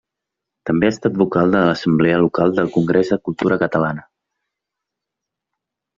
També 0.69 0.87
ha 0.87 0.93
estat 0.93 1.19
vocal 1.21 1.53
de 1.55 1.61
l'assemblea 1.67 2.17
local 2.23 2.57
del 2.61 2.73
Congrés 2.79 3.13
de 3.15 3.19
Cultura 3.29 3.61
Catalana. 3.65 4.07